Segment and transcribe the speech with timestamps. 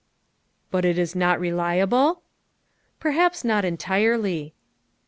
[0.71, 2.23] But it is not reliable?""
[2.99, 4.55] Perhaps not entirely."